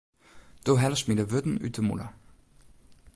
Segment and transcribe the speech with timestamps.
[0.65, 2.07] Do hellest my de wurden út de mûle.